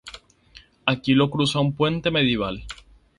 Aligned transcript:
Aquí 0.87 1.13
lo 1.13 1.29
cruza 1.29 1.59
un 1.59 1.75
puente 1.75 2.09
medieval. 2.09 2.65